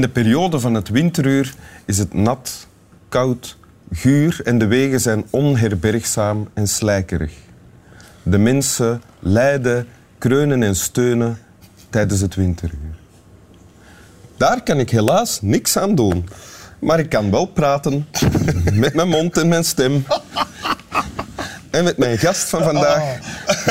In 0.00 0.06
de 0.06 0.12
periode 0.12 0.60
van 0.60 0.74
het 0.74 0.88
winteruur 0.88 1.54
is 1.84 1.98
het 1.98 2.14
nat, 2.14 2.66
koud, 3.08 3.56
guur 3.92 4.40
en 4.44 4.58
de 4.58 4.66
wegen 4.66 5.00
zijn 5.00 5.24
onherbergzaam 5.30 6.48
en 6.54 6.68
slijkerig. 6.68 7.32
De 8.22 8.38
mensen 8.38 9.02
lijden, 9.18 9.86
kreunen 10.18 10.62
en 10.62 10.76
steunen 10.76 11.38
tijdens 11.90 12.20
het 12.20 12.34
winteruur. 12.34 12.98
Daar 14.36 14.62
kan 14.62 14.78
ik 14.78 14.90
helaas 14.90 15.40
niks 15.42 15.76
aan 15.76 15.94
doen. 15.94 16.28
Maar 16.78 16.98
ik 16.98 17.08
kan 17.08 17.30
wel 17.30 17.46
praten 17.46 18.06
met 18.72 18.94
mijn 18.94 19.08
mond 19.08 19.36
en 19.36 19.48
mijn 19.48 19.64
stem. 19.64 20.04
En 21.70 21.84
met 21.84 21.96
mijn 21.96 22.18
gast 22.18 22.48
van 22.48 22.62
vandaag. 22.62 23.02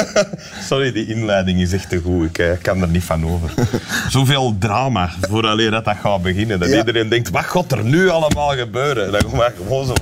Sorry, 0.70 0.92
die 0.92 1.08
inleiding 1.08 1.62
is 1.62 1.74
echt 1.74 1.90
te 1.90 2.02
goed. 2.04 2.26
Ik 2.26 2.38
eh, 2.38 2.52
kan 2.62 2.82
er 2.82 2.88
niet 2.88 3.04
van 3.04 3.26
over. 3.26 3.54
Zoveel 4.10 4.56
drama 4.60 5.10
vooraleer 5.30 5.72
dat 5.72 5.86
dat 5.86 5.96
gaat 6.02 6.22
beginnen. 6.22 6.60
Dat 6.60 6.70
Ja. 6.70 6.78
iedereen 6.78 7.10
denkt, 7.10 7.30
wat 7.30 7.44
gaat 7.46 7.72
er 7.72 7.84
nu 7.84 8.10
allemaal 8.10 8.50
gebeuren? 8.56 9.06
En 9.06 9.12
dan 9.12 9.22
gewoon 9.22 9.38
maar 9.38 9.54
gewoon 9.58 9.86
zo 9.86 9.94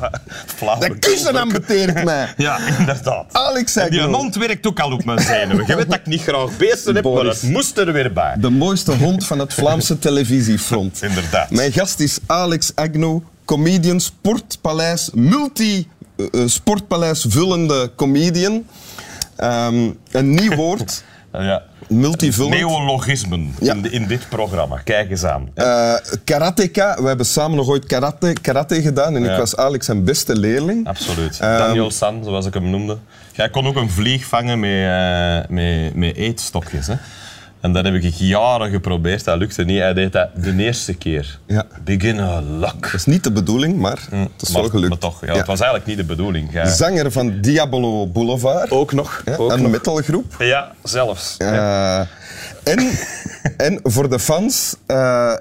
flauw. 0.45 0.79
De 0.79 0.97
kussen 0.99 1.35
ambeteert 1.35 2.03
mij. 2.03 2.33
Ja, 2.37 2.57
inderdaad. 2.79 3.25
Alex 3.31 3.75
En 3.75 3.89
die 3.89 4.07
mond 4.07 4.35
werkt 4.35 4.67
ook 4.67 4.79
al 4.79 4.91
op 4.91 5.05
mijn 5.05 5.19
zenuwen. 5.19 5.63
Je 5.67 5.75
weet 5.75 5.89
dat 5.89 5.99
ik 5.99 6.05
niet 6.05 6.21
graag 6.21 6.57
beesten 6.57 6.95
heb, 6.95 7.03
maar 7.03 7.25
het 7.25 7.43
moest 7.43 7.77
er 7.77 7.93
weer 7.93 8.13
bij. 8.13 8.35
De 8.39 8.49
mooiste 8.49 8.91
hond 8.95 9.25
van 9.25 9.39
het 9.39 9.53
Vlaamse 9.53 9.99
televisiefront. 9.99 11.01
Inderdaad. 11.01 11.49
Mijn 11.49 11.71
gast 11.71 11.99
is 11.99 12.17
Alex 12.25 12.71
Agnew, 12.75 13.19
comedian, 13.45 13.99
sportpaleis, 13.99 15.09
multi 15.13 15.87
sportpaleis 16.45 17.25
vullende 17.29 17.91
comedian. 17.95 18.65
Ehm, 19.35 19.89
een 20.11 20.29
nieuw 20.33 20.55
woord, 20.65 21.03
Ja. 21.31 21.63
multivullend. 21.87 22.55
Neologismen 22.55 23.53
Ja. 23.59 23.75
in, 23.89 24.07
dit 24.07 24.29
programma. 24.29 24.77
Kijk 24.83 25.09
eens 25.09 25.23
aan. 25.23 25.49
Eh, 25.53 25.93
karateka, 26.23 26.97
we 27.01 27.07
hebben 27.07 27.25
samen 27.25 27.57
nog 27.57 27.67
ooit 27.67 27.85
karate, 27.85 28.33
karate 28.41 28.81
gedaan 28.81 29.15
en 29.15 29.23
Ja. 29.23 29.31
ik 29.31 29.37
was 29.37 29.55
Alex 29.55 29.85
zijn 29.85 30.03
beste 30.03 30.35
leerling. 30.35 30.87
Absoluut. 30.87 31.39
Ehm, 31.39 31.57
Daniel 31.57 31.91
San, 31.91 32.23
zoals 32.23 32.45
ik 32.45 32.53
hem 32.53 32.69
noemde. 32.69 32.97
Jij 33.33 33.49
kon 33.49 33.67
ook 33.67 33.75
een 33.75 33.89
vlieg 33.89 34.25
vangen 34.25 34.59
met, 34.59 34.69
eh, 34.71 35.49
met, 35.49 35.95
met 35.95 36.15
eetstokjes. 36.15 36.87
Hè? 36.87 36.93
En 37.67 37.73
dat 37.73 37.85
heb 37.85 37.93
ik 37.93 38.13
jaren 38.13 38.69
geprobeerd. 38.71 39.23
Dat 39.23 39.37
lukte 39.37 39.63
niet. 39.63 39.79
Hij 39.79 39.93
deed 39.93 40.11
dat 40.11 40.27
de 40.35 40.53
eerste 40.57 40.93
keer. 40.93 41.39
Ja. 41.47 41.63
Beginner 41.83 42.43
luck. 42.43 42.81
Dat 42.81 42.93
is 42.93 43.05
niet 43.05 43.23
de 43.23 43.31
bedoeling, 43.31 43.77
maar 43.77 43.99
het 44.11 44.41
is 44.41 44.49
maar, 44.51 44.61
wel 44.61 44.69
gelukt. 44.69 44.89
maar 44.89 44.97
toch, 44.97 45.21
ja, 45.25 45.31
Ja. 45.31 45.37
het 45.37 45.47
was 45.47 45.59
eigenlijk 45.59 45.89
niet 45.89 45.97
de 45.97 46.03
bedoeling. 46.03 46.49
Jij- 46.53 46.65
Zanger 46.67 47.11
van 47.11 47.41
Diabolo 47.41 48.07
Boulevard, 48.07 48.71
Ook 48.71 48.93
nog. 48.93 49.21
ja, 49.25 49.35
ook 49.35 49.51
een 49.51 49.61
nog. 49.61 49.71
metalgroep. 49.71 50.35
Ja, 50.39 50.71
zelfs. 50.83 51.35
Eh, 51.37 51.99
en, 52.63 52.89
en 53.57 53.79
voor 53.83 54.09
de 54.09 54.19
fans, 54.19 54.75
eh 54.85 55.33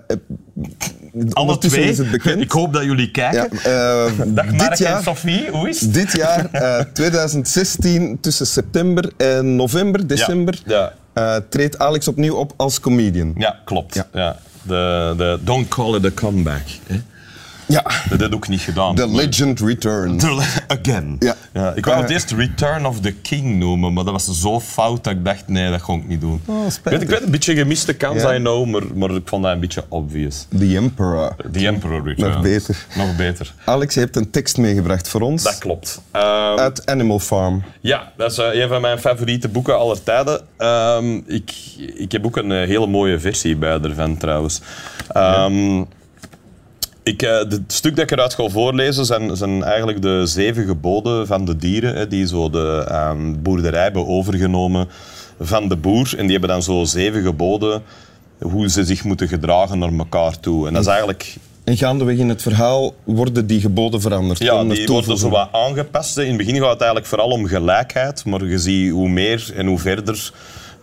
Alle 1.30 1.58
twee. 1.58 1.88
is 1.88 1.98
het 1.98 2.10
bekend. 2.10 2.40
Ik 2.40 2.50
hoop 2.52 2.72
dat 2.72 2.84
jullie 2.84 3.08
Ja, 3.12 3.30
kijken. 3.30 3.58
eh, 3.58 4.12
Dag 4.34 4.46
dit, 4.46 4.56
Mark 4.56 4.78
en 4.78 4.84
jaar, 4.84 5.02
Sophie, 5.02 5.50
hoe 5.50 5.68
is 5.68 5.80
het? 5.80 5.94
dit 5.94 6.12
jaar, 6.16 6.48
eh, 6.52 6.78
2016, 6.92 8.18
tussen 8.20 8.46
september 8.46 9.10
en 9.16 9.56
november, 9.56 10.06
december, 10.06 10.58
Ja. 10.66 10.92
Eh, 11.16 11.36
treedt 11.48 11.78
Alex 11.78 12.08
opnieuw 12.08 12.34
op 12.34 12.52
als 12.56 12.80
comedian. 12.80 13.34
Ja, 13.38 13.60
klopt. 13.64 13.94
Ja. 13.94 14.06
Ja. 14.12 14.36
De, 14.62 15.14
de, 15.16 15.38
don't 15.42 15.68
call 15.68 15.94
it 15.94 16.04
a 16.04 16.10
comeback. 16.14 16.62
Hè? 16.86 16.96
Ja, 17.68 17.82
Dat 18.08 18.20
heb 18.20 18.28
ik 18.28 18.34
ook 18.34 18.48
niet 18.48 18.60
gedaan. 18.60 18.94
The 18.94 19.08
Legend 19.08 19.60
Returns. 19.60 20.22
The- 20.22 20.64
Again. 20.80 21.16
Ja. 21.52 21.72
ik 21.74 21.84
wou 21.84 22.00
het 22.00 22.10
eerst 22.10 22.30
Return 22.30 22.86
of 22.86 23.00
the 23.00 23.12
King 23.12 23.58
noemen, 23.58 23.92
maar 23.92 24.04
dat 24.04 24.12
was 24.12 24.40
zo 24.40 24.60
fout 24.60 25.04
dat 25.04 25.12
ik 25.12 25.24
dacht, 25.24 25.48
nee, 25.48 25.70
dat 25.70 25.82
ga 25.82 25.92
ik 25.92 26.08
niet 26.08 26.20
doen. 26.20 26.40
Oh, 26.46 26.66
ik, 26.66 26.72
weet, 26.82 27.02
ik 27.02 27.08
weet 27.08 27.22
een 27.22 27.30
beetje 27.30 27.54
gemiste 27.54 27.92
kans, 27.94 28.22
Ja. 28.22 28.34
I 28.34 28.38
know, 28.38 28.66
maar, 28.66 28.82
maar 28.94 29.10
ik 29.10 29.28
vond 29.28 29.42
dat 29.42 29.52
een 29.52 29.60
beetje 29.60 29.84
obvious. 29.88 30.46
The 30.58 30.76
Emperor. 30.76 31.36
The 31.52 31.66
Emperor 31.66 32.02
Returns. 32.04 32.34
Nog 32.34 32.42
beter. 32.42 32.86
Nog 32.96 33.16
beter. 33.16 33.54
Alex, 33.64 33.94
je 33.94 34.00
hebt 34.00 34.16
een 34.16 34.30
tekst 34.30 34.56
meegebracht 34.56 35.08
voor 35.08 35.20
ons. 35.20 35.42
Dat 35.42 35.58
klopt. 35.58 36.00
Ehm, 36.10 36.24
Uit 36.58 36.86
Animal 36.86 37.18
Farm. 37.18 37.62
Ja, 37.80 38.12
dat 38.16 38.30
is 38.30 38.38
eh, 38.38 38.54
een 38.62 38.68
van 38.68 38.80
mijn 38.80 38.98
favoriete 38.98 39.48
boeken 39.48 39.78
aller 39.78 40.02
tijden. 40.02 40.40
Ehm, 40.56 41.14
ik, 41.26 41.52
ik 41.96 42.12
heb 42.12 42.26
ook 42.26 42.36
een 42.36 42.52
eh, 42.52 42.66
hele 42.66 42.86
mooie 42.86 43.18
versie 43.18 43.56
bij 43.56 43.80
ervan 43.80 44.16
trouwens. 44.16 44.60
Ehm, 45.08 45.82
ik, 47.06 47.22
eh, 47.22 47.38
het 47.38 47.62
stuk 47.66 47.96
dat 47.96 48.04
ik 48.04 48.10
eruit 48.10 48.34
ga 48.34 48.48
voorlezen 48.48 49.04
zijn, 49.04 49.36
zijn 49.36 49.62
eigenlijk 49.62 50.02
de 50.02 50.22
zeven 50.24 50.66
geboden 50.66 51.26
van 51.26 51.44
de 51.44 51.56
dieren 51.56 51.94
hè, 51.94 52.06
die 52.06 52.26
zo 52.26 52.50
de 52.50 52.84
ehm, 52.88 53.34
boerderij 53.42 53.82
hebben 53.82 54.06
overgenomen 54.06 54.88
van 55.40 55.68
de 55.68 55.76
boer. 55.76 56.14
En 56.16 56.22
die 56.22 56.30
hebben 56.30 56.48
dan 56.48 56.62
zo 56.62 56.84
zeven 56.84 57.22
geboden 57.22 57.82
hoe 58.38 58.68
ze 58.68 58.84
zich 58.84 59.04
moeten 59.04 59.28
gedragen 59.28 59.78
naar 59.78 59.92
elkaar 59.98 60.40
toe. 60.40 60.66
En 60.66 60.72
dat 60.72 60.82
is 60.82 60.88
eigenlijk 60.88 61.36
En 61.64 61.76
gaandeweg 61.76 62.16
in 62.16 62.28
het 62.28 62.42
verhaal 62.42 62.94
worden 63.04 63.46
die 63.46 63.60
geboden 63.60 64.00
veranderd. 64.00 64.38
ja, 64.38 64.64
die 64.64 64.86
worden 64.86 65.18
zo 65.18 65.28
wat 65.28 65.48
aangepast. 65.52 66.18
In 66.18 66.28
het 66.28 66.36
begin 66.36 66.56
gaat 66.56 66.70
het 66.70 66.80
eigenlijk 66.80 67.06
vooral 67.06 67.30
om 67.30 67.46
gelijkheid, 67.46 68.24
maar 68.24 68.44
je 68.44 68.58
ziet 68.58 68.90
hoe 68.90 69.08
meer 69.08 69.52
en 69.56 69.66
hoe 69.66 69.78
verder 69.78 70.32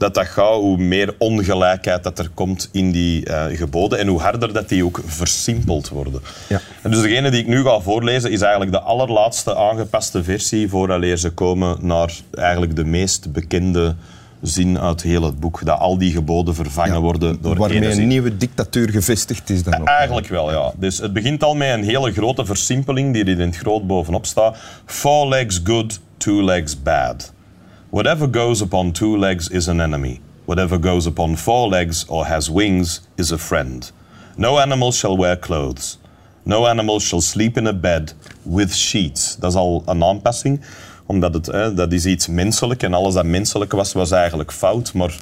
dat 0.04 0.14
dat 0.14 0.28
gaat, 0.28 0.56
hoe 0.56 0.78
meer 0.78 1.16
ongelijkheid 1.18 2.04
dat 2.04 2.20
er 2.20 2.30
komt 2.34 2.70
in 2.72 2.92
die 2.92 3.26
eh, 3.26 3.58
geboden 3.58 4.00
en 4.00 4.08
hoe 4.08 4.22
harder 4.22 4.54
dat 4.54 4.70
die 4.70 4.86
ook 4.86 5.02
versimpeld 5.06 5.90
worden. 5.90 6.22
Ja. 6.48 6.62
En 6.82 6.92
dus 6.92 7.02
degene 7.02 7.30
die 7.30 7.40
ik 7.40 7.48
nu 7.48 7.64
ga 7.64 7.80
voorlezen 7.80 8.32
is 8.32 8.42
eigenlijk 8.42 8.72
de 8.72 8.80
allerlaatste 8.80 9.56
aangepaste 9.56 10.24
versie 10.24 10.70
vooraleer 10.70 11.18
ze 11.18 11.30
komen 11.30 11.78
naar 11.82 12.14
eigenlijk 12.32 12.76
de 12.76 12.86
meest 12.86 13.32
bekende 13.32 13.96
zin 14.42 14.80
uit 14.80 15.02
heel 15.02 15.24
het 15.24 15.40
boek. 15.40 15.66
Dat 15.66 15.80
al 15.80 15.98
die 15.98 16.12
geboden 16.12 16.56
vervangen 16.56 17.02
worden 17.02 17.38
door 17.42 17.56
Waarmee 17.58 17.92
een 17.92 18.08
nieuwe 18.08 18.38
dictatuur 18.38 18.90
gevestigd 18.90 19.50
is 19.50 19.64
dan 19.64 19.82
ook. 19.82 19.88
Eigenlijk 19.88 20.28
wel, 20.28 20.52
ja. 20.52 20.72
Dus 20.76 20.98
het 20.98 21.14
begint 21.14 21.44
al 21.44 21.56
met 21.56 21.74
een 21.74 21.84
hele 21.84 22.12
grote 22.12 22.46
versimpeling 22.46 23.14
die 23.14 23.24
er 23.24 23.30
in 23.30 23.40
het 23.40 23.58
groot 23.58 23.88
bovenop 23.88 24.26
staat. 24.26 24.58
Four 24.86 25.28
legs 25.28 25.62
good, 25.64 26.00
two 26.18 26.44
legs 26.44 26.82
bad. 26.82 27.34
Whatever 27.94 28.26
goes 28.26 28.60
upon 28.60 28.92
two 28.92 29.16
legs 29.16 29.52
is 29.52 29.68
an 29.68 29.80
enemy. 29.80 30.20
Whatever 30.48 30.80
goes 30.80 31.06
upon 31.06 31.36
four 31.36 31.70
legs 31.70 32.06
or 32.10 32.26
has 32.26 32.50
wings 32.50 33.02
is 33.18 33.32
a 33.32 33.38
friend. 33.38 33.92
No 34.36 34.58
animal 34.58 34.92
shall 34.92 35.16
wear 35.16 35.36
clothes. 35.36 36.00
No 36.44 36.66
animal 36.66 37.00
shall 37.00 37.22
sleep 37.22 37.56
in 37.56 37.68
a 37.68 37.74
bed 37.74 38.14
with 38.46 38.74
sheets. 38.74 39.36
Dat 39.36 39.52
is 39.52 39.58
al 39.58 39.84
een 39.86 40.04
aanpassing, 40.04 40.62
omdat 41.06 41.34
het, 41.34 41.46
hè, 41.46 41.74
dat 41.74 41.92
is 41.92 42.06
iets 42.06 42.28
menselijk 42.28 42.84
en 42.84 42.94
alles 42.94 43.14
dat 43.14 43.26
menselijk 43.26 43.72
was, 43.72 43.94
was 43.94 44.12
eigenlijk 44.12 44.52
fout. 44.52 44.94
Maar 44.94 45.16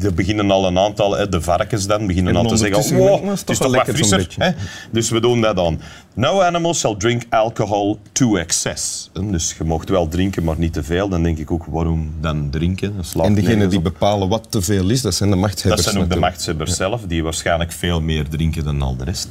er 0.00 0.14
beginnen 0.14 0.50
al 0.50 0.66
een 0.66 0.78
aantal, 0.78 1.30
de 1.30 1.40
varkens 1.40 1.86
dan, 1.86 2.06
beginnen 2.06 2.36
En 2.36 2.40
al 2.42 2.46
te 2.48 2.56
zeggen, 2.56 2.78
oh, 2.78 2.84
gemerkt, 2.84 3.20
het 3.20 3.24
dat 3.24 3.32
is 3.38 3.44
toch 3.44 3.56
toch 3.56 3.66
wat 3.66 3.70
lekker 3.86 3.94
frisser. 3.94 4.34
Hè? 4.38 4.50
Dus 4.90 5.10
we 5.10 5.20
doen 5.20 5.40
dat 5.40 5.56
dan. 5.56 5.80
No 6.14 6.40
animal 6.40 6.74
shall 6.74 6.94
drink 6.96 7.22
alcohol 7.28 7.98
to 8.12 8.36
excess. 8.36 9.10
Dus 9.30 9.54
je 9.58 9.64
mocht 9.64 9.88
wel 9.88 10.08
drinken, 10.08 10.44
maar 10.44 10.58
niet 10.58 10.72
te 10.72 10.82
veel. 10.82 11.08
Dan 11.08 11.22
denk 11.22 11.38
ik 11.38 11.50
ook, 11.50 11.64
waarom 11.64 12.12
dan 12.20 12.50
drinken? 12.50 12.96
Dat 12.96 13.24
En 13.24 13.34
degenen 13.34 13.70
die 13.70 13.80
bepalen 13.80 14.28
wat 14.28 14.46
te 14.50 14.62
veel 14.62 14.90
is, 14.90 15.02
dat 15.02 15.14
zijn 15.14 15.30
de 15.30 15.36
Dat 15.36 15.44
machthebbers. 15.44 15.82
zijn 15.82 15.94
ook 15.94 16.02
de 16.02 16.08
natuurlijk. 16.08 16.32
machtshebbers 16.32 16.76
zelf, 16.76 17.00
die 17.06 17.22
waarschijnlijk 17.22 17.72
veel 17.72 18.00
meer 18.00 18.28
drinken 18.28 18.64
dan 18.64 18.82
al 18.82 18.96
de 18.96 19.04
rest. 19.04 19.28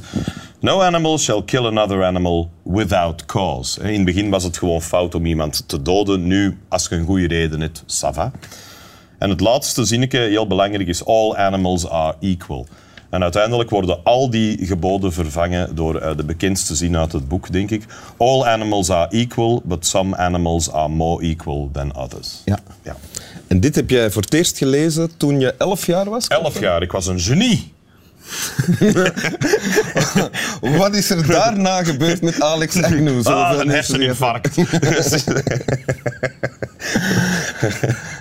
No 0.60 0.82
animal 0.82 1.18
shall 1.18 1.42
kill 1.44 1.66
another 1.66 2.04
animal 2.04 2.50
without 2.62 3.26
cause. 3.26 3.80
In 3.82 3.94
het 3.94 4.04
begin 4.04 4.30
was 4.30 4.44
het 4.44 4.58
gewoon 4.58 4.82
fout 4.82 5.14
om 5.14 5.26
iemand 5.26 5.64
te 5.68 5.82
doden. 5.82 6.26
Nu, 6.26 6.58
als 6.68 6.86
je 6.88 6.94
een 6.96 7.04
goede 7.06 7.26
reden 7.26 7.60
hebt, 7.60 7.82
ça 7.86 8.14
va. 8.14 8.32
En 9.20 9.30
het 9.30 9.40
laatste 9.40 9.84
zinnetje, 9.84 10.18
heel 10.18 10.46
belangrijk, 10.46 10.88
is 10.88 11.04
all 11.04 11.34
animals 11.34 11.88
are 11.88 12.14
equal. 12.20 12.66
En 13.10 13.22
uiteindelijk 13.22 13.70
worden 13.70 13.98
al 14.04 14.30
die 14.30 14.66
geboden 14.66 15.12
vervangen 15.12 15.74
door 15.74 15.96
eh, 15.96 16.16
de 16.16 16.24
bekendste 16.24 16.74
zin 16.74 16.96
uit 16.96 17.12
het 17.12 17.28
boek, 17.28 17.52
denk 17.52 17.70
ik. 17.70 17.84
All 18.16 18.44
animals 18.44 18.90
are 18.90 19.10
equal, 19.10 19.62
but 19.64 19.86
some 19.86 20.16
animals 20.16 20.72
are 20.72 20.88
more 20.88 21.22
equal 21.22 21.68
than 21.72 21.96
others. 21.96 22.42
Ja. 22.44 22.58
ja. 22.82 22.96
En 23.46 23.60
dit 23.60 23.74
heb 23.74 23.90
jij 23.90 24.10
voor 24.10 24.22
het 24.22 24.34
eerst 24.34 24.58
gelezen 24.58 25.10
toen 25.16 25.40
je 25.40 25.54
elf 25.58 25.86
jaar 25.86 26.10
was? 26.10 26.26
Elf 26.28 26.60
jaar, 26.60 26.82
ik 26.82 26.92
was 26.92 27.06
een 27.06 27.20
genie. 27.20 27.72
Wat 30.78 30.94
is 30.94 31.10
er 31.10 31.26
daarna 31.26 31.84
gebeurd 31.84 32.22
met 32.22 32.40
Alex 32.40 32.82
Agnew? 32.82 33.14
Zoveel 33.14 33.32
Ah, 33.32 33.58
een 33.58 33.68
herseninfarct. 33.68 34.56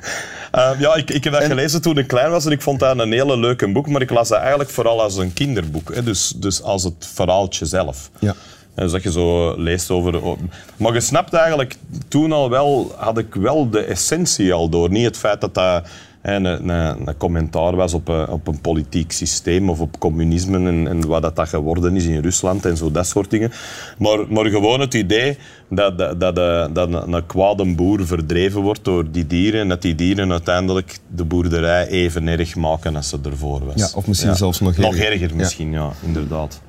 Eh, 0.51 0.71
ja, 0.79 0.95
ik, 0.95 1.09
ik 1.09 1.23
heb 1.23 1.33
dat 1.33 1.43
gelezen 1.43 1.81
toen 1.81 1.97
ik 1.97 2.07
klein 2.07 2.31
was 2.31 2.45
en 2.45 2.51
ik 2.51 2.61
vond 2.61 2.79
dat 2.79 2.99
een 2.99 3.11
hele 3.11 3.37
leuke 3.37 3.71
boek, 3.71 3.87
maar 3.87 4.01
ik 4.01 4.09
las 4.09 4.29
dat 4.29 4.39
eigenlijk 4.39 4.69
vooral 4.69 5.01
als 5.01 5.17
een 5.17 5.33
kinderboek. 5.33 5.93
Hè, 5.95 6.03
dus, 6.03 6.33
dus 6.35 6.61
als 6.61 6.83
het 6.83 7.09
verhaaltje 7.13 7.65
zelf. 7.65 8.09
Ja. 8.19 8.35
Dus 8.75 8.91
dat 8.91 9.03
je 9.03 9.11
zo 9.11 9.57
leest 9.57 9.89
over... 9.89 10.37
Maar 10.77 10.93
je 10.93 10.99
snapt 10.99 11.33
eigenlijk, 11.33 11.75
toen 12.07 12.31
al 12.31 12.49
wel, 12.49 12.95
had 12.97 13.17
ik 13.17 13.35
wel 13.35 13.69
de 13.69 13.79
essentie 13.79 14.53
al 14.53 14.69
door. 14.69 14.89
Niet 14.89 15.05
het 15.05 15.17
feit 15.17 15.41
dat 15.41 15.53
dat 15.53 15.83
en 16.21 16.45
een, 16.45 16.69
een, 16.69 17.07
een 17.07 17.18
commentaar 17.18 17.75
was 17.75 17.94
op 17.94 18.07
een, 18.07 18.27
op 18.27 18.48
een 18.48 18.62
politiek 18.62 19.12
systeem 19.12 19.69
of 19.69 19.80
op 19.80 20.00
communisme 20.00 20.57
en, 20.57 20.88
en 20.88 21.07
wat 21.07 21.21
dat, 21.21 21.36
dat 21.36 21.50
geworden 21.50 21.95
is 21.95 22.06
in 22.06 22.21
Rusland 22.21 22.66
en 22.66 22.77
zo, 22.77 22.92
dat 22.92 23.07
soort 23.07 23.30
dingen. 23.30 23.51
Maar, 23.98 24.19
maar 24.30 24.45
gewoon 24.45 24.80
het 24.80 24.94
idee 24.94 25.38
dat, 25.69 25.98
dat, 25.98 26.19
dat, 26.19 26.38
eh, 26.38 26.66
dat 26.74 27.07
een, 27.07 27.25
kwade 27.25 27.75
boer 27.75 28.07
verdreven 28.07 28.62
wordt 28.62 28.83
door 28.83 29.12
die 29.12 29.27
dieren 29.27 29.62
en 29.62 29.69
dat 29.69 29.81
die 29.81 29.95
dieren 29.95 30.31
uiteindelijk 30.31 31.00
de 31.07 31.24
boerderij 31.24 31.88
even 31.88 32.27
erg 32.27 32.56
maken 32.56 32.95
als 32.95 33.10
ze 33.10 33.18
ervoor 33.24 33.66
was. 33.66 33.75
Ja, 33.75 33.89
of 33.95 34.07
misschien 34.07 34.36
zelfs 34.36 34.60
nog 34.60 34.77
Nog 34.77 34.95
erger. 34.95 35.12
erger 35.12 35.36
misschien, 35.36 35.71
ja, 35.71 35.92
inderdaad. 36.06 36.62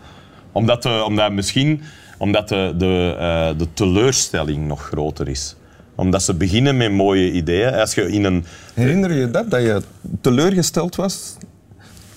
Omdat, 0.52 0.82
de, 0.82 1.02
omdat 1.06 1.32
misschien 1.32 1.82
omdat 2.18 2.48
de, 2.48 2.74
de, 2.76 3.16
eh, 3.18 3.58
de 3.58 3.66
teleurstelling 3.74 4.66
nog 4.66 4.82
groter 4.82 5.28
is. 5.28 5.54
Omdat 6.00 6.22
ze 6.22 6.34
beginnen 6.34 6.76
met 6.76 6.92
mooie 6.92 7.32
ideeën. 7.32 7.74
Als 7.74 7.94
je 7.94 8.12
in 8.12 8.24
een... 8.24 8.44
Herinner 8.74 9.12
je 9.12 9.30
dat, 9.30 9.50
dat 9.50 9.62
je 9.62 9.82
teleurgesteld 10.20 10.96
was 10.96 11.36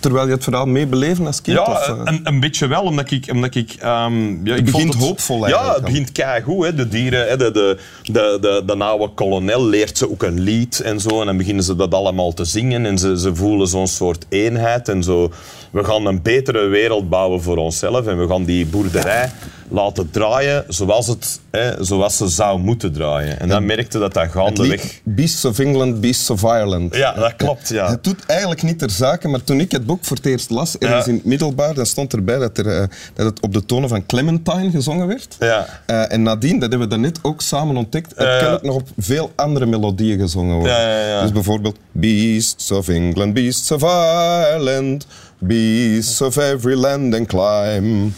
terwijl 0.04 0.26
je 0.26 0.34
het 0.34 0.44
verhaal 0.44 0.66
meebeleven 0.66 1.26
als 1.26 1.42
kind? 1.42 1.58
Ja, 1.58 1.64
of, 1.64 1.88
eh? 1.88 2.02
een, 2.04 2.20
een 2.24 2.40
beetje 2.40 2.68
wel, 2.68 2.82
omdat 2.82 3.12
ik... 3.12 3.28
Omdat 3.32 3.56
ik 3.56 3.76
ehm, 3.80 4.46
ja, 4.46 4.56
ik 4.56 4.66
begint 4.66 4.94
het, 4.94 5.04
hoopvol 5.04 5.38
Ja, 5.38 5.44
eigenlijk 5.44 5.74
het 5.76 5.84
dan. 5.84 5.92
begint 5.92 6.12
keigoed. 6.12 6.66
Hè. 6.66 6.76
De 6.76 6.88
dieren, 6.88 7.28
hè. 7.28 7.38
De, 7.38 7.52
de, 7.52 7.78
de, 8.04 8.38
de, 8.42 8.64
de 8.66 8.84
oude 8.84 9.14
kolonel 9.14 9.66
leert 9.66 9.98
ze 9.98 10.10
ook 10.12 10.24
een 10.24 10.40
lied 10.40 10.80
en 10.80 11.00
zo. 11.00 11.20
En 11.20 11.26
dan 11.26 11.38
beginnen 11.38 11.64
ze 11.64 11.76
dat 11.76 11.94
allemaal 11.94 12.34
te 12.34 12.46
zingen. 12.46 12.86
En 12.86 12.98
ze, 12.98 13.20
ze 13.20 13.36
voelen 13.36 13.68
zo'n 13.68 13.88
soort 13.88 14.26
eenheid. 14.30 14.90
En 14.90 15.04
zo. 15.04 15.32
We 15.72 15.84
gaan 15.84 16.06
een 16.06 16.22
betere 16.22 16.68
wereld 16.68 17.10
bouwen 17.10 17.42
voor 17.42 17.58
onszelf. 17.58 18.08
En 18.08 18.20
we 18.20 18.28
gaan 18.28 18.44
die 18.44 18.66
boerderij 18.66 19.32
laten 19.74 20.10
draaien 20.12 20.64
zoals, 20.68 21.08
het, 21.08 21.40
hè, 21.52 21.84
zoals 21.84 22.18
ze 22.18 22.28
zou 22.28 22.60
moeten 22.60 22.94
draaien. 22.94 23.40
En 23.40 23.48
dan 23.50 23.66
merkte 23.66 24.00
dat 24.00 24.14
dat 24.14 24.30
gaandeweg... 24.32 25.00
Beasts 25.04 25.46
of 25.46 25.60
England, 25.60 26.02
Beasts 26.02 26.30
of 26.30 26.42
Ireland. 26.44 26.96
Ja, 26.96 27.14
dat 27.14 27.36
klopt, 27.36 27.70
ja. 27.70 27.90
Het 27.90 28.04
doet 28.04 28.26
eigenlijk 28.26 28.64
niet 28.64 28.80
ter 28.80 28.90
zake, 28.90 29.28
maar 29.28 29.44
toen 29.44 29.60
ik 29.60 29.72
het 29.72 29.86
boek 29.86 30.06
voor 30.06 30.18
het 30.18 30.26
eerst 30.26 30.50
las, 30.50 30.78
ergens 30.78 31.06
Ja. 31.06 31.12
in 31.12 31.18
het 31.18 31.26
middelbaar, 31.26 31.74
dan 31.74 31.86
stond 31.86 32.14
erbij 32.14 32.38
dat, 32.38 32.58
er, 32.58 32.68
eh, 32.68 32.88
dat 33.14 33.26
het 33.26 33.40
op 33.40 33.54
de 33.54 33.66
tonen 33.66 33.90
van 33.90 34.06
Clementine 34.06 34.70
gezongen 34.72 35.08
werd. 35.08 35.36
Ja. 35.40 35.82
Eh, 35.86 36.12
en 36.12 36.24
nadien, 36.24 36.60
dat 36.60 36.70
hebben 36.70 36.80
we 36.80 36.88
daarnet 36.88 37.20
ook 37.22 37.42
samen 37.42 37.78
ontdekt, 37.78 38.14
Ja, 38.18 38.34
ja. 38.36 38.44
kan 38.44 38.54
ook 38.54 38.62
nog 38.64 38.76
op 38.76 38.88
veel 38.98 39.32
andere 39.36 39.66
melodieën 39.66 40.20
gezongen 40.20 40.56
worden. 40.56 40.80
Ja. 41.08 41.22
Dus 41.22 41.32
bijvoorbeeld 41.32 41.78
Beasts 41.92 42.72
of 42.72 42.88
England, 42.88 43.34
Beasts 43.34 43.72
of 43.72 43.82
Ireland, 43.82 45.06
Beasts 45.38 46.22
of 46.22 46.38
every 46.38 46.76
land 46.76 47.16
and 47.16 47.28
clime. 47.28 48.10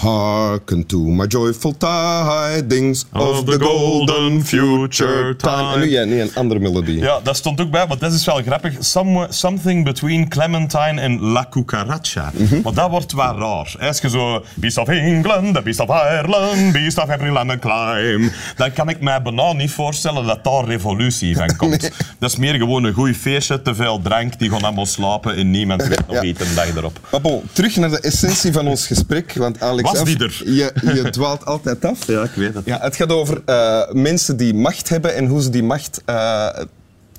Hearken 0.00 0.86
to 0.86 0.98
my 0.98 1.26
joyful 1.26 1.74
tidings 1.76 3.04
of, 3.12 3.44
the 3.44 3.58
golden 3.60 4.44
future 4.44 5.36
time. 5.36 5.72
En 5.74 5.80
nu 5.80 5.88
jij, 5.90 6.04
nu 6.04 6.20
een 6.20 6.30
andere 6.34 6.60
melodie. 6.60 6.98
Ja, 6.98 7.20
dat 7.22 7.36
stond 7.36 7.60
ook 7.60 7.70
bij, 7.70 7.86
want 7.86 8.00
dat 8.00 8.12
is 8.12 8.24
wel 8.24 8.42
grappig. 8.42 8.74
Some, 8.78 9.26
something 9.30 9.84
between 9.84 10.28
Clementine 10.28 11.00
en 11.00 11.20
La 11.20 11.46
Cucaracha. 11.50 12.32
Maar 12.62 12.72
dat 12.74 12.90
wordt 12.90 13.12
wel 13.12 13.38
raar. 13.38 13.74
Als 13.80 13.98
je 14.00 14.08
zo... 14.10 14.44
Beast 14.54 14.78
of 14.78 14.88
England, 14.88 15.54
the 15.54 15.62
Beast 15.62 15.80
of 15.80 15.88
Ireland, 15.88 16.72
Beast 16.72 16.98
of 16.98 17.08
every 17.08 17.30
land 17.30 17.50
and 17.50 17.60
clime. 17.60 18.30
Dan 18.56 18.72
kan 18.72 18.88
ik 18.88 19.00
mij 19.00 19.22
bijna 19.22 19.52
niet 19.52 19.70
voorstellen 19.70 20.26
dat 20.26 20.44
daar 20.44 20.64
revolutie 20.64 21.36
van 21.36 21.56
komt. 21.56 21.90
Dat 22.18 22.30
is 22.30 22.36
meer 22.36 22.54
gewoon 22.54 22.84
een 22.84 22.92
goed 22.92 23.16
feestje, 23.16 23.62
te 23.62 23.74
veel 23.74 24.00
drank, 24.02 24.38
die 24.38 24.50
gaan 24.50 24.62
allemaal 24.62 24.86
slapen 24.86 25.36
en 25.36 25.50
niemand 25.50 25.86
weet 25.86 26.06
nog 26.06 26.16
Ja. 26.20 26.22
iets 26.22 26.40
een 26.40 26.54
dag 26.54 26.76
erop. 26.76 26.98
Maar 27.10 27.20
bon, 27.20 27.42
terug 27.52 27.76
naar 27.76 27.90
de 27.90 28.00
essentie 28.00 28.52
van 28.52 28.66
ons 28.66 28.86
gesprek. 28.86 29.32
Want 29.34 29.60
Alex, 29.60 29.89
Was 29.90 30.00
af- 30.00 30.04
die 30.06 30.18
er? 30.18 30.42
Je, 30.44 30.72
je 30.94 31.10
dwaalt 31.10 31.44
altijd 31.44 31.84
af. 31.84 32.06
Ja, 32.06 32.22
ik 32.22 32.30
weet 32.34 32.54
het. 32.54 32.64
Ja, 32.64 32.78
het 32.80 32.96
gaat 32.96 33.12
over 33.12 33.42
eh, 33.44 33.80
mensen 33.92 34.36
die 34.36 34.54
macht 34.54 34.88
hebben 34.88 35.14
en 35.14 35.26
hoe 35.26 35.42
ze 35.42 35.50
die 35.50 35.62
macht 35.62 36.02
eh, 36.04 36.48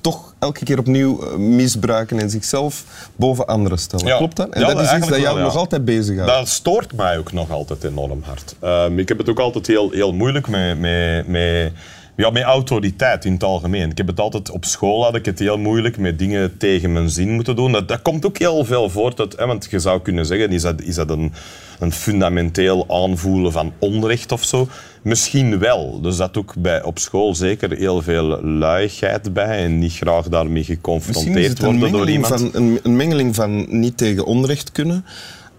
toch 0.01 0.33
elke 0.39 0.63
keer 0.65 0.79
opnieuw 0.79 1.21
eh, 1.23 1.35
misbruiken 1.37 2.19
en 2.19 2.29
zichzelf 2.29 2.83
boven 3.15 3.47
anderen 3.47 3.77
stellen. 3.77 4.05
Ja. 4.05 4.17
Klopt 4.17 4.35
dat? 4.35 4.49
En 4.49 4.61
Ja, 4.61 4.67
dat 4.67 4.81
is 4.81 4.91
iets 4.93 5.07
dat 5.07 5.19
jou 5.19 5.23
wel, 5.23 5.37
ja. 5.37 5.43
nog 5.43 5.55
altijd 5.55 5.85
bezighoudt. 5.85 6.31
Dat 6.31 6.47
stoort 6.47 6.93
mij 6.93 7.17
ook 7.17 7.31
nog 7.31 7.51
altijd 7.51 7.83
enorm 7.83 8.23
hard. 8.25 8.55
Ehm, 8.59 8.99
ik 8.99 9.07
heb 9.07 9.17
het 9.17 9.29
ook 9.29 9.39
altijd 9.39 9.67
heel, 9.67 9.91
heel 9.91 10.13
moeilijk 10.13 10.47
met, 10.47 10.79
met, 10.79 11.27
met, 11.27 11.71
ja, 12.15 12.29
met 12.29 12.43
autoriteit 12.43 13.25
in 13.25 13.33
het 13.33 13.43
algemeen. 13.43 13.89
Ik 13.89 13.97
heb 13.97 14.07
het 14.07 14.19
altijd 14.19 14.51
op 14.51 14.65
school 14.65 15.03
had 15.03 15.15
ik 15.15 15.25
het 15.25 15.39
heel 15.39 15.57
moeilijk 15.57 15.97
met 15.97 16.19
dingen 16.19 16.57
tegen 16.57 16.93
mijn 16.93 17.09
zin 17.09 17.31
moeten 17.31 17.55
doen. 17.55 17.71
Dat, 17.71 17.87
dat 17.87 18.01
komt 18.01 18.25
ook 18.25 18.37
heel 18.37 18.65
veel 18.65 18.89
voort 18.89 19.19
uit, 19.19 19.37
hè, 19.37 19.45
want 19.45 19.67
je 19.69 19.79
zou 19.79 20.01
kunnen 20.01 20.25
zeggen, 20.25 20.51
is 20.51 20.61
dat, 20.61 20.81
is 20.81 20.95
dat 20.95 21.09
een, 21.09 21.33
een 21.79 21.91
fundamenteel 21.91 22.85
aanvoelen 22.89 23.51
van 23.51 23.73
onrecht 23.79 24.31
of 24.31 24.43
zo? 24.43 24.67
Misschien 25.01 25.59
wel. 25.59 26.01
Dus 26.01 26.17
dat 26.17 26.37
ook 26.37 26.53
bij, 26.57 26.83
op 26.83 26.99
school 26.99 27.35
zeker 27.35 27.71
heel 27.71 28.01
veel 28.01 28.43
luiigheid 28.43 29.33
bij 29.33 29.63
en 29.63 29.79
niet 29.79 29.93
graag 29.93 30.27
daarmee 30.27 30.63
geconfronteerd 30.63 31.59
worden 31.59 31.91
door 31.91 32.09
iemand. 32.09 32.41
van, 32.41 32.49
een, 32.53 32.79
een 32.83 32.95
mengeling 32.95 33.35
van 33.35 33.79
niet 33.79 33.97
tegen 33.97 34.25
onrecht 34.25 34.71
kunnen, 34.71 35.05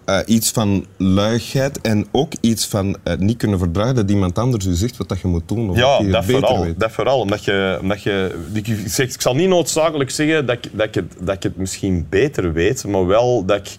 eh, 0.05 0.19
iets 0.25 0.51
van 0.51 0.85
luiigheid 0.97 1.81
en 1.81 2.07
ook 2.11 2.33
iets 2.41 2.67
van 2.67 2.97
eh, 3.03 3.17
niet 3.17 3.37
kunnen 3.37 3.59
verdragen 3.59 3.95
dat 3.95 4.09
iemand 4.09 4.37
anders 4.37 4.65
u 4.65 4.73
zegt 4.73 4.97
wat 4.97 5.09
dat 5.09 5.19
je 5.19 5.27
moet 5.27 5.47
doen. 5.47 5.69
Of 5.69 5.77
Ja, 5.77 6.03
dat 6.03 6.25
vooral, 6.25 6.63
weet. 6.63 6.79
dat 6.79 6.91
vooral. 6.91 7.19
Omdat 7.19 7.43
je, 7.43 7.77
omdat 7.81 8.03
je, 8.03 8.35
ik, 8.53 8.75
zeg, 8.85 9.13
ik 9.13 9.21
zal 9.21 9.35
niet 9.35 9.49
noodzakelijk 9.49 10.09
zeggen 10.09 10.45
dat 10.45 10.55
ik, 10.55 10.69
dat, 10.71 10.87
ik 10.87 10.95
het, 10.95 11.13
dat 11.19 11.35
ik 11.35 11.43
het 11.43 11.57
misschien 11.57 12.05
beter 12.09 12.53
weet, 12.53 12.85
maar 12.85 13.05
wel 13.05 13.45
dat 13.45 13.57
ik, 13.57 13.75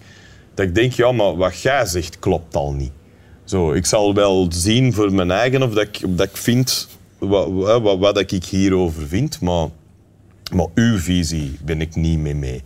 dat 0.53 0.65
ik 0.65 0.75
denk, 0.75 0.93
ja, 0.93 1.11
maar 1.11 1.35
wat 1.35 1.61
jij 1.61 1.85
zegt 1.85 2.19
klopt 2.19 2.55
al 2.55 2.73
niet. 2.73 2.91
Zo, 3.43 3.73
ik 3.73 3.85
zal 3.85 4.13
wel 4.13 4.47
zien 4.49 4.93
voor 4.93 5.13
mijn 5.13 5.31
eigen 5.31 5.63
of 5.63 5.73
dat 5.73 5.83
ik, 5.83 6.17
dat 6.17 6.27
ik 6.27 6.37
vind 6.37 6.87
wat, 7.17 7.49
wat, 7.51 7.81
wat, 7.81 7.97
wat 7.99 8.31
ik 8.31 8.43
hierover 8.45 9.07
vind, 9.07 9.41
maar, 9.41 9.67
maar 10.53 10.67
uw 10.75 10.97
visie 10.97 11.57
ben 11.63 11.81
ik 11.81 11.95
niet 11.95 12.19
mee 12.19 12.35
mee. 12.35 12.61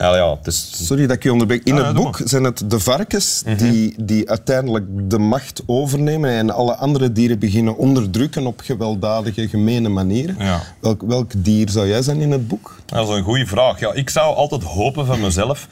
Ja, 0.00 0.16
ja, 0.16 0.30
het 0.36 0.46
is, 0.46 0.86
Sorry 0.86 1.06
dat 1.06 1.16
ik 1.16 1.22
je 1.22 1.32
onderbreek. 1.32 1.64
In 1.64 1.78
Ah, 1.78 1.86
het 1.86 1.96
boek 1.96 2.20
zijn 2.24 2.44
het 2.44 2.62
de 2.70 2.78
varkens 2.80 3.42
die, 3.56 3.94
die 3.98 4.28
uiteindelijk 4.30 4.84
de 5.10 5.18
macht 5.18 5.62
overnemen 5.66 6.30
en 6.30 6.50
alle 6.50 6.74
andere 6.74 7.12
dieren 7.12 7.38
beginnen 7.38 7.76
onderdrukken 7.76 8.46
op 8.46 8.60
gewelddadige, 8.60 9.48
gemene 9.48 9.88
manieren. 9.88 10.36
Ja. 10.38 10.62
Welk, 10.80 11.02
welk 11.02 11.32
dier 11.36 11.68
zou 11.68 11.88
jij 11.88 12.02
zijn 12.02 12.20
in 12.20 12.30
het 12.30 12.48
boek? 12.48 12.76
Dat 12.86 13.08
is 13.08 13.14
een 13.14 13.22
goede 13.22 13.46
vraag. 13.46 13.80
Ja, 13.80 13.92
ik 13.92 14.10
zou 14.10 14.34
altijd 14.36 14.62
hopen 14.62 15.06
van 15.06 15.20
mezelf 15.20 15.68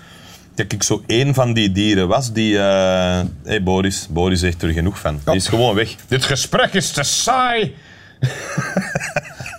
dat 0.55 0.73
ik 0.73 0.83
zo 0.83 1.03
één 1.07 1.35
van 1.35 1.53
die 1.53 1.73
dieren 1.73 2.09
was 2.09 2.33
die... 2.33 2.59
eh 2.59 3.21
hey 3.45 3.63
Boris, 3.63 4.07
Boris 4.11 4.41
zegt 4.41 4.63
er 4.63 4.73
genoeg 4.73 4.99
van. 4.99 5.21
Die 5.25 5.35
is 5.35 5.49
gewoon 5.49 5.75
weg. 5.75 5.95
Dit 6.09 6.25
gesprek 6.25 6.73
is 6.75 6.91
te 6.91 7.03
saai. 7.03 7.75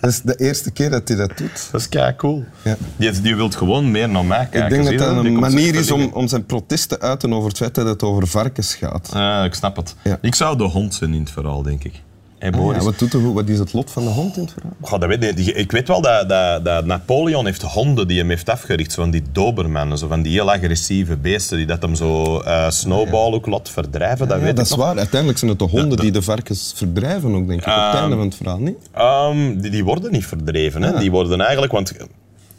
Dat 0.00 0.10
is 0.10 0.20
de 0.20 0.36
eerste 0.36 0.70
keer 0.70 0.90
dat 0.90 1.08
hij 1.08 1.16
dat 1.16 1.38
doet. 1.38 1.68
Dat 1.70 1.80
is 1.80 1.88
kei 1.88 2.16
cool. 2.16 2.44
Ja. 2.62 2.76
Die, 2.96 3.20
die 3.20 3.36
wil 3.36 3.50
gewoon 3.50 3.90
meer 3.90 4.08
naar 4.08 4.24
mij 4.24 4.48
kijken. 4.50 4.62
ik 4.62 4.70
denk 4.70 4.86
zie 4.86 4.98
dat 4.98 5.14
dat 5.14 5.24
een 5.24 5.38
manier 5.38 5.74
is 5.74 5.90
om, 5.90 6.10
om 6.12 6.28
zijn 6.28 6.46
protest 6.46 6.88
te 6.88 7.00
uiten 7.00 7.32
over 7.32 7.48
het 7.48 7.58
feit 7.58 7.74
dat 7.74 7.86
het 7.86 8.02
over 8.02 8.26
varkens 8.26 8.74
gaat. 8.74 9.10
Ah, 9.12 9.44
ik 9.44 9.54
snap 9.54 9.76
het. 9.76 9.94
Ja. 10.04 10.18
Ik 10.20 10.34
zou 10.34 10.56
de 10.56 10.64
hond 10.64 10.94
zijn 10.94 11.14
in 11.14 11.20
het 11.20 11.30
verhaal, 11.30 11.62
denk 11.62 11.84
ik. 11.84 12.02
Hey 12.40 12.50
Ja, 12.50 12.56
Boris. 12.58 12.84
wat, 12.84 12.98
doet 12.98 13.12
wat 13.12 13.48
is 13.48 13.58
het 13.58 13.72
lot 13.72 13.90
van 13.90 14.02
de 14.02 14.08
hond 14.08 14.36
in 14.36 14.42
het 14.42 14.52
verhaal? 14.52 14.72
Goh, 14.80 15.00
dat 15.00 15.08
weet 15.08 15.38
ik, 15.38 15.46
ik 15.56 15.72
weet 15.72 15.88
wel 15.88 16.00
dat, 16.00 16.28
dat, 16.28 16.64
dat 16.64 16.84
Napoleon 16.84 17.44
heeft 17.46 17.62
honden 17.62 18.08
die 18.08 18.18
hem 18.18 18.28
heeft 18.28 18.48
afgericht. 18.48 18.92
Zo 18.92 19.02
van 19.02 19.10
die 19.10 19.22
dobermannen, 19.32 19.98
zo 19.98 20.06
van 20.08 20.22
die 20.22 20.32
heel 20.32 20.50
agressieve 20.52 21.16
beesten 21.16 21.56
die 21.56 21.66
dat 21.66 21.82
hem 21.82 21.94
zo 21.94 22.38
eh 22.40 22.70
snowball 22.70 23.32
ook 23.32 23.46
laat 23.46 23.70
verdrijven. 23.70 24.28
Dat 24.28 24.38
Ja, 24.38 24.44
weet 24.44 24.56
dat 24.56 24.64
is 24.64 24.70
nog. 24.70 24.80
waar. 24.80 24.96
Uiteindelijk 24.98 25.38
zijn 25.38 25.50
het 25.50 25.58
de 25.60 25.64
honden 25.66 25.98
die 25.98 26.10
de 26.12 26.22
varkens 26.22 26.72
verdrijven 26.76 27.34
ook, 27.34 27.46
denk 27.48 27.60
ik. 27.60 27.66
op 27.66 27.72
het 27.74 28.00
einde 28.00 28.16
van 28.16 28.24
het 28.24 28.34
verhaal, 28.34 28.58
niet? 28.58 28.76
Ehm, 28.92 29.60
die, 29.60 29.70
die 29.70 29.84
worden 29.84 30.12
niet 30.12 30.26
verdreven. 30.26 30.82
Hè? 30.82 30.98
Die 30.98 31.10
worden 31.10 31.40
eigenlijk... 31.40 31.72
Want 31.72 31.92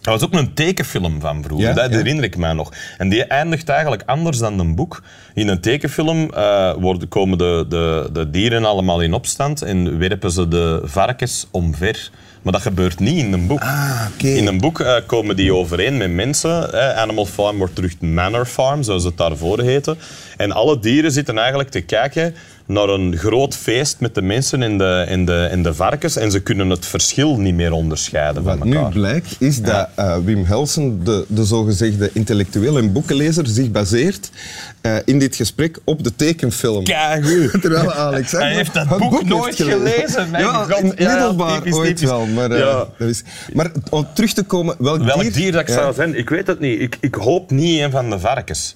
er 0.01 0.11
was 0.11 0.23
ook 0.23 0.33
een 0.33 0.53
tekenfilm 0.53 1.19
van 1.19 1.43
vroeger, 1.43 1.67
Ja, 1.67 1.73
dat 1.73 1.91
ja. 1.91 1.97
herinner 1.97 2.23
ik 2.23 2.37
mij 2.37 2.53
nog. 2.53 2.73
En 2.97 3.09
die 3.09 3.23
eindigt 3.23 3.69
eigenlijk 3.69 4.03
anders 4.05 4.37
dan 4.37 4.59
een 4.59 4.75
boek. 4.75 5.03
In 5.33 5.47
een 5.47 5.61
tekenfilm 5.61 6.29
eh, 6.33 6.73
worden, 6.73 7.07
komen 7.07 7.37
de, 7.37 7.65
de, 7.69 8.09
de 8.13 8.29
dieren 8.29 8.65
allemaal 8.65 9.01
in 9.01 9.13
opstand 9.13 9.61
en 9.61 9.97
werpen 9.97 10.31
ze 10.31 10.47
de 10.47 10.81
varkens 10.83 11.47
omver. 11.51 12.09
Maar 12.41 12.53
dat 12.53 12.61
gebeurt 12.61 12.99
niet 12.99 13.17
in 13.17 13.33
een 13.33 13.47
boek. 13.47 13.61
Ah. 13.61 14.01
In 14.17 14.47
een 14.47 14.57
boek 14.57 14.79
eh, 14.79 14.95
komen 15.05 15.35
die 15.35 15.53
overeen 15.53 15.97
met 15.97 16.11
mensen. 16.11 16.73
Animal 16.97 17.25
Farm 17.25 17.57
wordt 17.57 17.75
terug 17.75 17.99
Manor 17.99 18.45
Farm, 18.45 18.83
zoals 18.83 19.03
het 19.03 19.17
daarvoor 19.17 19.61
heette. 19.61 19.95
En 20.37 20.51
alle 20.51 20.79
dieren 20.79 21.11
zitten 21.11 21.37
eigenlijk 21.37 21.69
te 21.69 21.81
kijken 21.81 22.35
naar 22.65 22.89
een 22.89 23.17
groot 23.17 23.55
feest 23.55 23.99
met 23.99 24.15
de 24.15 24.21
mensen 24.21 24.61
en 24.63 24.77
de, 24.77 25.05
en 25.07 25.25
de, 25.25 25.35
en 25.51 25.61
de 25.63 25.73
varkens. 25.73 26.15
En 26.15 26.31
ze 26.31 26.39
kunnen 26.41 26.69
het 26.69 26.85
verschil 26.85 27.37
niet 27.37 27.55
meer 27.55 27.71
onderscheiden 27.71 28.43
van 28.43 28.57
Wat 28.57 28.67
nu 28.67 28.75
elkaar. 28.75 28.91
blijkt, 28.91 29.35
is 29.39 29.61
dat 29.61 29.89
eh, 29.95 30.17
Wim 30.23 30.45
Helsen, 30.45 31.03
de, 31.03 31.25
de 31.27 31.45
zogezegde 31.45 32.09
intellectueel 32.13 32.77
en 32.77 32.91
boekenlezer, 32.91 33.47
zich 33.47 33.71
baseert 33.71 34.29
eh, 34.81 34.95
in 35.05 35.19
dit 35.19 35.35
gesprek 35.35 35.77
op 35.83 36.03
de 36.03 36.15
tekenfilm. 36.15 36.83
Keigoed. 36.83 37.51
Terwijl 37.61 37.93
Alex 37.93 38.31
Hij 38.31 38.53
heeft 38.53 38.73
dat 38.73 38.97
boek 38.97 39.23
nooit 39.23 39.55
gelezen, 39.55 40.29
ja, 40.31 40.65
in 40.77 40.85
middelbaar 40.97 41.61
ooit 41.69 41.99
wel. 42.01 42.25
Maar, 42.25 42.51
eh, 42.51 42.59
Ja. 42.59 42.87
dat 42.97 43.07
is, 43.07 43.23
maar 43.53 43.71
om 43.89 44.07
terug 44.13 44.33
te 44.33 44.43
komen, 44.43 44.75
welk, 44.79 45.03
Welk 45.03 45.33
dier, 45.33 45.51
dat 45.51 45.61
ik 45.61 45.67
zou 45.69 45.93
zijn, 45.93 46.17
ik 46.17 46.29
weet 46.29 46.47
het 46.47 46.59
niet. 46.59 46.79
Ik, 46.81 46.97
ik 46.99 47.15
hoop 47.15 47.51
niet 47.51 47.79
een 47.81 47.91
van 47.91 48.09
de 48.09 48.19
varkens. 48.19 48.75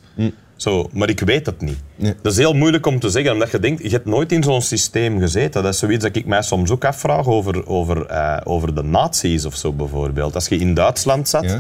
Zo, 0.56 0.90
maar 0.94 1.10
ik 1.10 1.20
weet 1.20 1.46
het 1.46 1.62
niet. 1.62 1.78
Nee. 1.96 2.14
Dat 2.22 2.32
is 2.32 2.38
heel 2.38 2.54
moeilijk 2.54 2.86
om 2.86 3.00
te 3.00 3.10
zeggen, 3.10 3.32
omdat 3.32 3.52
je 3.52 3.60
denkt, 3.60 3.84
je 3.84 3.90
hebt 3.90 4.06
nooit 4.06 4.32
in 4.32 4.44
zo'n 4.44 4.62
systeem 4.62 5.20
gezeten. 5.20 5.64
Dat 5.64 5.74
is 5.74 5.80
zoiets 5.80 6.04
dat 6.04 6.16
ik 6.16 6.26
mij 6.26 6.42
soms 6.42 6.72
ook 6.72 6.86
afvraag 6.86 7.28
over, 7.28 7.68
over, 7.68 8.06
eh, 8.06 8.38
over 8.44 8.76
de 8.76 8.84
nazi's 8.84 9.46
of 9.46 9.56
zo 9.56 9.74
bijvoorbeeld. 9.74 10.36
Als 10.36 10.48
je 10.48 10.58
in 10.58 10.74
Duitsland 10.74 11.30
zat 11.30 11.44
Ja. 11.44 11.60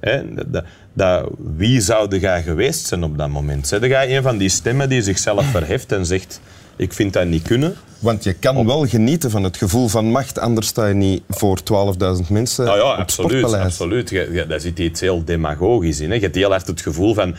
Hè, 0.00 0.22
dat, 0.46 0.64
dat, 0.92 1.28
wie 1.56 1.80
zou 1.80 2.18
jij 2.18 2.42
geweest 2.42 2.86
zijn 2.86 3.04
op 3.04 3.18
dat 3.18 3.28
moment? 3.28 3.66
Zeg 3.68 3.86
jij 3.86 4.16
een 4.16 4.22
van 4.22 4.36
die 4.38 4.48
stemmen 4.48 4.88
die 4.88 5.02
zichzelf 5.02 5.46
verheft 5.50 5.92
en 5.92 6.06
zegt 6.06 6.40
ik 6.76 6.92
vind 6.92 7.12
dat 7.12 7.26
niet 7.26 7.42
kunnen? 7.42 7.74
Want 7.98 8.24
je 8.24 8.32
kan 8.32 8.66
wel 8.66 8.86
genieten 8.86 9.30
van 9.30 9.42
het 9.42 9.56
gevoel 9.56 9.88
van 9.88 10.10
macht, 10.10 10.38
anders 10.38 10.66
sta 10.66 10.86
je 10.86 10.94
niet 10.94 11.22
voor 11.28 11.58
12.000 11.58 12.28
mensen 12.28 12.64
Nou 12.64 12.78
ja, 12.78 12.92
op 12.92 12.98
absoluut. 12.98 13.52
Absoluut. 13.52 14.10
Je, 14.10 14.28
je- 14.32 14.46
daar 14.46 14.60
zit 14.60 14.78
iets 14.78 15.00
heel 15.00 15.24
demagogisch 15.24 16.00
in. 16.00 16.08
Hè. 16.08 16.14
Je 16.14 16.20
hebt 16.20 16.34
heel 16.34 16.50
hard 16.50 16.66
het 16.66 16.80
gevoel 16.80 17.14
van... 17.14 17.34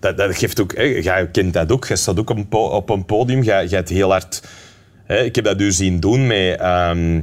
Dat, 0.00 0.16
dat 0.16 0.36
geeft 0.36 0.60
ook... 0.60 0.76
Hè, 0.76 0.82
jij 0.82 1.28
kent 1.28 1.52
dat 1.52 1.72
ook. 1.72 1.86
Je 1.86 1.96
staat 1.96 2.18
ook 2.18 2.30
op 2.30 2.54
op 2.54 2.90
een 2.90 3.04
podium. 3.04 3.42
Jij, 3.42 3.66
jij 3.66 3.78
hebt 3.78 3.88
heel 3.88 4.10
hard... 4.10 4.42
Hè, 5.04 5.18
ik 5.18 5.34
heb 5.34 5.44
dat 5.44 5.60
u 5.60 5.72
zien 5.72 6.00
doen 6.00 6.26
met... 6.26 6.58
ehm, 6.58 7.20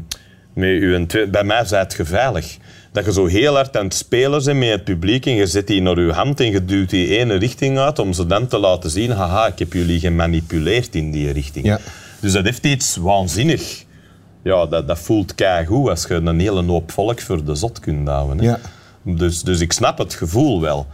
met 0.57 0.69
uw 0.69 1.05
bij 1.29 1.43
mij 1.43 1.61
is 1.61 1.69
het 1.69 1.97
veilig. 2.01 2.57
Dat 2.91 3.05
je 3.05 3.13
zo 3.13 3.25
heel 3.25 3.55
hard 3.55 3.77
aan 3.77 3.83
het 3.83 3.93
spelen 3.93 4.43
bent 4.43 4.59
met 4.59 4.69
het 4.69 4.83
publiek 4.83 5.25
en 5.25 5.33
je 5.33 5.45
zet 5.45 5.67
die 5.67 5.81
naar 5.81 5.99
je 5.99 6.11
hand 6.11 6.39
en 6.39 6.51
je 6.51 6.65
duwt 6.65 6.89
die 6.89 7.17
ene 7.17 7.35
richting 7.35 7.77
uit 7.77 7.99
om 7.99 8.13
ze 8.13 8.25
dan 8.25 8.47
te 8.47 8.57
laten 8.57 8.89
zien 8.89 9.11
haha, 9.11 9.47
ik 9.47 9.59
heb 9.59 9.73
jullie 9.73 9.99
gemanipuleerd 9.99 10.95
in 10.95 11.11
die 11.11 11.31
richting. 11.31 11.65
Ja. 11.65 11.79
Dus 12.19 12.31
dat 12.31 12.43
heeft 12.43 12.65
iets 12.65 12.95
waanzinnig. 12.95 13.83
Ja, 14.43 14.65
dat, 14.65 14.87
dat 14.87 14.99
voelt 14.99 15.35
keigoed 15.35 15.89
als 15.89 16.05
je 16.07 16.13
een 16.13 16.39
hele 16.39 16.63
hoop 16.63 16.91
volk 16.91 17.21
voor 17.21 17.43
de 17.43 17.55
zot 17.55 17.79
kunt 17.79 18.07
houden. 18.07 18.37
Hè. 18.37 18.45
Ja. 18.45 18.59
Dus, 19.01 19.41
dus 19.41 19.59
ik 19.59 19.73
snap 19.73 19.97
het 19.97 20.13
gevoel 20.13 20.61
wel. 20.61 20.87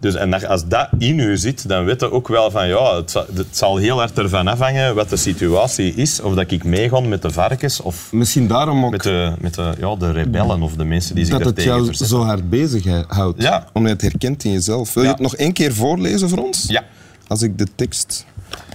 Dus, 0.00 0.14
en 0.14 0.30
dat- 0.30 0.46
als 0.46 0.66
dat 0.66 0.88
in 0.98 1.18
u 1.18 1.36
zit, 1.36 1.68
dan 1.68 1.84
weet 1.84 2.00
je 2.00 2.12
ook 2.12 2.28
wel 2.28 2.50
van 2.50 2.68
ja, 2.68 2.96
het 2.96 3.10
zal, 3.10 3.24
het 3.34 3.46
zal 3.56 3.76
heel 3.76 3.98
hard 3.98 4.18
ervan 4.18 4.46
afhangen 4.48 4.94
wat 4.94 5.08
de 5.10 5.16
situatie 5.16 5.94
is. 5.94 6.20
Of 6.20 6.34
dat 6.34 6.50
ik 6.50 6.64
meega 6.64 7.00
met 7.00 7.22
de 7.22 7.30
varkens 7.30 7.80
of 7.80 8.08
Misschien 8.12 8.46
daarom 8.48 8.84
ook 8.84 8.90
met 8.90 9.02
de, 9.02 9.32
met 9.40 9.54
de, 9.54 9.72
ja, 9.80 9.96
de 9.96 10.10
rebellen 10.12 10.62
of 10.62 10.72
de 10.74 10.84
mensen 10.84 11.14
die 11.14 11.24
zich 11.24 11.32
dat 11.32 11.42
daar 11.42 11.52
het 11.52 11.56
tegen 11.64 11.82
jou 11.84 11.94
zo 12.06 12.22
hard 12.22 12.50
bezig 12.50 12.84
houdt. 13.06 13.42
Ja. 13.42 13.66
Omdat 13.72 13.90
je 13.90 13.96
het 14.06 14.12
herkent 14.12 14.44
in 14.44 14.52
jezelf. 14.52 14.94
Wil 14.94 15.02
Ja. 15.02 15.08
je 15.08 15.14
het 15.14 15.22
nog 15.24 15.36
één 15.36 15.52
keer 15.52 15.74
voorlezen 15.74 16.28
voor 16.28 16.38
ons? 16.38 16.64
Ja. 16.68 16.82
Als 17.26 17.42
ik 17.42 17.58
de 17.58 17.66
tekst... 17.74 18.26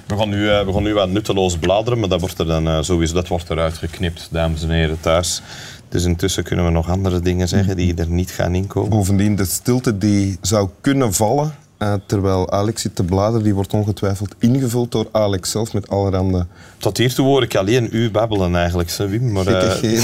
We 0.08 0.18
gaan, 0.18 0.30
nu, 0.30 0.50
eh, 0.50 0.65
we 0.65 0.74
gaan 0.74 0.84
nu 0.84 0.94
wat 0.94 1.10
nutteloos 1.10 1.58
bladeren, 1.58 2.00
maar 2.00 2.10
dat 2.10 2.20
wordt 2.20 2.39
er 2.39 2.46
dan 2.46 2.68
eh, 2.68 2.77
sowieso 2.82 3.13
dat 3.13 3.27
wordt 3.27 3.50
eruit 3.50 3.77
geknipt, 3.77 4.27
dames 4.32 4.63
en 4.63 4.70
heren 4.70 4.98
thuis. 5.00 5.42
Dus 5.93 6.03
intussen 6.03 6.43
kunnen 6.43 6.65
we 6.65 6.71
nog 6.71 6.89
andere 6.89 7.19
dingen 7.19 7.47
zeggen 7.47 7.75
die 7.75 7.95
er 7.95 8.09
niet 8.09 8.31
gaan 8.31 8.55
inkomen. 8.55 8.89
Bovendien, 8.89 9.35
de 9.35 9.45
stilte 9.45 9.97
die 9.97 10.38
zou 10.41 10.69
kunnen 10.81 11.13
vallen... 11.13 11.55
eh, 11.77 11.93
terwijl 12.07 12.51
Alex 12.51 12.81
zit 12.81 12.95
te 12.95 13.03
bladeren, 13.03 13.43
die 13.43 13.53
wordt 13.53 13.73
ongetwijfeld 13.73 14.35
ingevuld 14.39 14.91
door 14.91 15.07
Alex 15.12 15.51
zelf 15.51 15.73
met 15.73 15.89
allerhande 15.89 16.45
Tot 16.77 16.97
hiertoe 16.97 17.25
hoor 17.25 17.43
ik 17.43 17.55
alleen 17.55 17.89
u 17.91 18.12
babbelen 18.12 18.55
eigenlijk, 18.55 18.91
hè, 18.91 19.07
Wim. 19.07 19.31
Maar, 19.31 19.47
eh. 19.47 19.81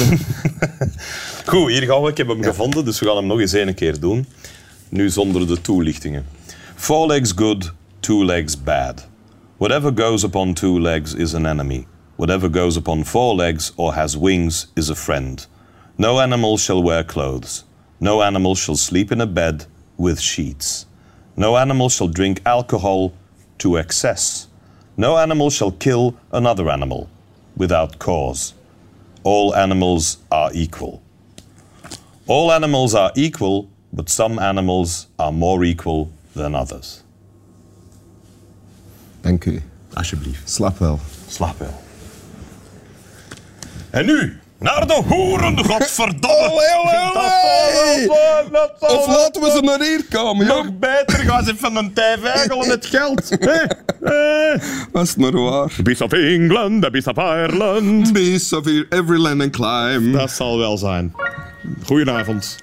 Goed, 1.45 1.69
hier 1.69 1.81
gaan 1.81 2.01
we. 2.01 2.09
Ik 2.09 2.17
heb 2.17 2.27
hem 2.27 2.43
gevonden, 2.43 2.85
dus 2.85 2.99
we 2.99 3.05
gaan 3.05 3.15
hem 3.15 3.27
nog 3.27 3.39
eens 3.39 3.53
één 3.53 3.73
keer 3.73 3.99
doen. 3.99 4.25
Nu 4.89 5.09
zonder 5.09 5.47
de 5.47 5.61
toelichtingen. 5.61 6.25
Four 6.75 7.07
legs 7.07 7.31
good, 7.35 7.73
two 7.99 8.25
legs 8.25 8.63
bad. 8.63 9.07
Whatever 9.57 9.91
goes 9.95 10.23
upon 10.23 10.53
two 10.53 10.79
legs 10.81 11.13
is 11.13 11.33
an 11.33 11.45
enemy. 11.45 11.85
Whatever 12.15 12.49
goes 12.51 12.75
upon 12.75 13.05
four 13.05 13.35
legs 13.35 13.73
or 13.75 13.93
has 13.93 14.15
wings 14.15 14.71
is 14.73 14.89
a 14.89 14.95
friend. 14.95 15.49
No 15.99 16.21
animal 16.21 16.57
shall 16.57 16.81
wear 16.81 17.03
clothes. 17.03 17.65
No 17.99 18.21
animal 18.21 18.55
shall 18.55 18.77
sleep 18.77 19.11
in 19.11 19.19
a 19.19 19.25
bed 19.25 19.65
with 19.97 20.21
sheets. 20.21 20.85
No 21.35 21.57
animal 21.57 21.89
shall 21.89 22.07
drink 22.07 22.41
alcohol 22.45 23.11
to 23.57 23.77
excess. 23.77 24.47
No 24.95 25.17
animal 25.17 25.49
shall 25.49 25.71
kill 25.71 26.15
another 26.31 26.69
animal 26.69 27.09
without 27.57 27.99
cause. 27.99 28.53
All 29.23 29.53
animals 29.53 30.19
are 30.31 30.49
equal. 30.53 31.01
All 32.27 32.53
animals 32.53 32.95
are 32.95 33.11
equal, 33.17 33.69
but 33.91 34.07
some 34.07 34.39
animals 34.39 35.07
are 35.19 35.33
more 35.33 35.65
equal 35.65 36.11
than 36.33 36.55
others. 36.55 37.03
Dank 39.21 39.45
u. 39.45 39.61
Alsjeblieft. 39.93 40.49
Slaap 40.49 40.79
wel. 40.79 40.99
Slaap 41.27 41.59
wel. 41.59 41.81
En 43.91 44.05
nu, 44.05 44.39
naar 44.59 44.87
de 44.87 45.01
hoeren, 45.07 45.65
godverdomme. 45.65 46.37
Of 48.79 49.07
laten 49.07 49.41
we 49.41 49.51
ze 49.51 49.61
naar 49.61 49.81
hier 49.81 50.05
komen, 50.09 50.45
joh. 50.45 50.55
Nog 50.57 50.77
beter, 50.79 51.19
ga 51.19 51.43
ze 51.43 51.55
van 51.57 51.75
een 51.75 51.93
tijvegel 51.93 52.63
en 52.63 52.69
het 52.69 52.85
geld. 52.85 53.29
Dat 54.91 55.03
is 55.03 55.15
maar 55.15 55.31
waar. 55.31 55.71
Beast 55.83 56.01
of 56.01 56.11
England, 56.11 56.81
the 56.81 56.89
Beast 56.91 57.07
of 57.07 57.17
Ireland. 57.17 58.13
Beast 58.13 58.53
of 58.53 58.65
every 58.89 59.19
land 59.19 59.41
and 59.41 59.51
climb. 59.51 60.13
Dat 60.13 60.31
zal 60.31 60.57
wel 60.57 60.77
zijn. 60.77 61.13
Goedenavond. 61.85 62.57